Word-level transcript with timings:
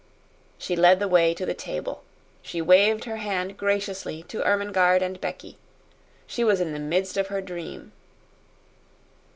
She 0.57 0.75
led 0.75 0.99
the 0.99 1.07
way 1.07 1.35
to 1.35 1.45
the 1.45 1.53
table. 1.53 2.01
She 2.41 2.59
waved 2.59 3.03
her 3.03 3.17
hand 3.17 3.55
graciously 3.55 4.23
to 4.29 4.43
Ermengarde 4.43 5.03
and 5.05 5.21
Becky. 5.21 5.59
She 6.25 6.43
was 6.43 6.59
in 6.59 6.73
the 6.73 6.79
midst 6.79 7.17
of 7.17 7.27
her 7.27 7.39
dream. 7.39 7.91